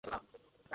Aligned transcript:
কী, 0.03 0.09
madam? 0.09 0.23